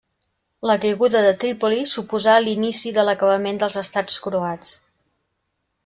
[0.69, 4.77] La caiguda de Trípoli suposà l'inici de l'acabament dels estats croats.